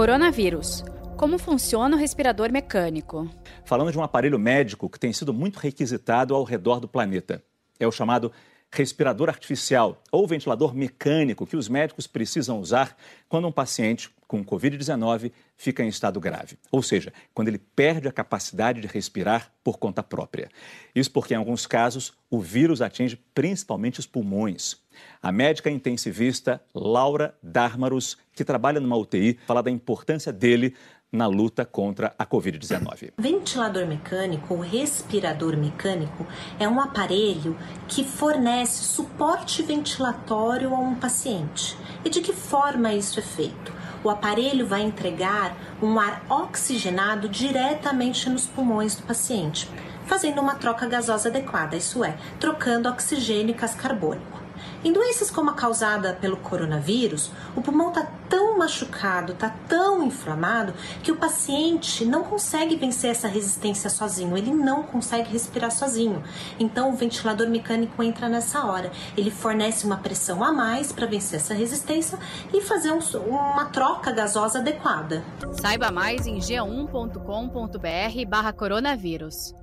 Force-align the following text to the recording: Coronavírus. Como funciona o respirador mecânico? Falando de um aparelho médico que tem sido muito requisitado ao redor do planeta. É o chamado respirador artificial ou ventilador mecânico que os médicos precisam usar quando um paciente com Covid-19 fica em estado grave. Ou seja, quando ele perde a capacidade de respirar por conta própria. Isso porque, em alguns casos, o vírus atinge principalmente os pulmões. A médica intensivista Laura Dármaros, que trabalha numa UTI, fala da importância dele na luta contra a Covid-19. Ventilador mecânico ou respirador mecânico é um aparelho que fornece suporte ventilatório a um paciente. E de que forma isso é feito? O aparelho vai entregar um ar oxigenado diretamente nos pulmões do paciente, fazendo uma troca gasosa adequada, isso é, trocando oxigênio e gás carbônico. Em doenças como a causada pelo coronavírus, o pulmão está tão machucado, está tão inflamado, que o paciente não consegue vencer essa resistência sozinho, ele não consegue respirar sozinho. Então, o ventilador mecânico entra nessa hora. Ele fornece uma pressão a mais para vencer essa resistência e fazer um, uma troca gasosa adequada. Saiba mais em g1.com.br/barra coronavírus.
Coronavírus. 0.00 0.82
Como 1.14 1.36
funciona 1.36 1.94
o 1.94 1.98
respirador 1.98 2.50
mecânico? 2.50 3.28
Falando 3.66 3.92
de 3.92 3.98
um 3.98 4.02
aparelho 4.02 4.38
médico 4.38 4.88
que 4.88 4.98
tem 4.98 5.12
sido 5.12 5.30
muito 5.34 5.58
requisitado 5.58 6.34
ao 6.34 6.42
redor 6.42 6.80
do 6.80 6.88
planeta. 6.88 7.44
É 7.78 7.86
o 7.86 7.92
chamado 7.92 8.32
respirador 8.72 9.28
artificial 9.28 10.02
ou 10.10 10.26
ventilador 10.26 10.74
mecânico 10.74 11.46
que 11.46 11.54
os 11.54 11.68
médicos 11.68 12.06
precisam 12.06 12.58
usar 12.58 12.96
quando 13.28 13.46
um 13.46 13.52
paciente 13.52 14.08
com 14.26 14.42
Covid-19 14.42 15.32
fica 15.54 15.84
em 15.84 15.88
estado 15.88 16.18
grave. 16.18 16.56
Ou 16.72 16.82
seja, 16.82 17.12
quando 17.34 17.48
ele 17.48 17.58
perde 17.58 18.08
a 18.08 18.12
capacidade 18.12 18.80
de 18.80 18.86
respirar 18.86 19.52
por 19.62 19.76
conta 19.76 20.02
própria. 20.02 20.48
Isso 20.94 21.10
porque, 21.10 21.34
em 21.34 21.36
alguns 21.36 21.66
casos, 21.66 22.14
o 22.30 22.40
vírus 22.40 22.80
atinge 22.80 23.16
principalmente 23.34 24.00
os 24.00 24.06
pulmões. 24.06 24.79
A 25.22 25.30
médica 25.30 25.70
intensivista 25.70 26.62
Laura 26.74 27.34
Dármaros, 27.42 28.16
que 28.32 28.44
trabalha 28.44 28.80
numa 28.80 28.96
UTI, 28.96 29.38
fala 29.46 29.62
da 29.62 29.70
importância 29.70 30.32
dele 30.32 30.74
na 31.12 31.26
luta 31.26 31.64
contra 31.64 32.14
a 32.16 32.24
Covid-19. 32.24 33.12
Ventilador 33.18 33.86
mecânico 33.86 34.54
ou 34.54 34.60
respirador 34.60 35.56
mecânico 35.56 36.26
é 36.58 36.68
um 36.68 36.80
aparelho 36.80 37.56
que 37.88 38.04
fornece 38.04 38.84
suporte 38.84 39.62
ventilatório 39.62 40.72
a 40.74 40.78
um 40.78 40.94
paciente. 40.94 41.76
E 42.04 42.08
de 42.08 42.20
que 42.20 42.32
forma 42.32 42.94
isso 42.94 43.18
é 43.18 43.22
feito? 43.22 43.72
O 44.02 44.08
aparelho 44.08 44.66
vai 44.66 44.82
entregar 44.82 45.54
um 45.82 45.98
ar 45.98 46.24
oxigenado 46.30 47.28
diretamente 47.28 48.30
nos 48.30 48.46
pulmões 48.46 48.94
do 48.94 49.02
paciente, 49.02 49.68
fazendo 50.06 50.40
uma 50.40 50.54
troca 50.54 50.86
gasosa 50.86 51.28
adequada, 51.28 51.76
isso 51.76 52.02
é, 52.02 52.16
trocando 52.38 52.88
oxigênio 52.88 53.50
e 53.50 53.58
gás 53.58 53.74
carbônico. 53.74 54.39
Em 54.82 54.92
doenças 54.92 55.30
como 55.30 55.50
a 55.50 55.54
causada 55.54 56.14
pelo 56.14 56.38
coronavírus, 56.38 57.30
o 57.54 57.60
pulmão 57.60 57.88
está 57.88 58.10
tão 58.30 58.56
machucado, 58.56 59.32
está 59.32 59.54
tão 59.68 60.02
inflamado, 60.02 60.72
que 61.02 61.12
o 61.12 61.16
paciente 61.16 62.06
não 62.06 62.24
consegue 62.24 62.76
vencer 62.76 63.10
essa 63.10 63.28
resistência 63.28 63.90
sozinho, 63.90 64.38
ele 64.38 64.50
não 64.50 64.82
consegue 64.82 65.30
respirar 65.30 65.70
sozinho. 65.70 66.24
Então, 66.58 66.90
o 66.90 66.96
ventilador 66.96 67.46
mecânico 67.48 68.02
entra 68.02 68.26
nessa 68.26 68.64
hora. 68.64 68.90
Ele 69.16 69.30
fornece 69.30 69.84
uma 69.84 69.98
pressão 69.98 70.42
a 70.42 70.50
mais 70.50 70.92
para 70.92 71.06
vencer 71.06 71.40
essa 71.40 71.52
resistência 71.52 72.18
e 72.52 72.62
fazer 72.62 72.90
um, 72.90 73.00
uma 73.26 73.66
troca 73.66 74.10
gasosa 74.12 74.60
adequada. 74.60 75.22
Saiba 75.60 75.90
mais 75.90 76.26
em 76.26 76.38
g1.com.br/barra 76.38 78.52
coronavírus. 78.54 79.59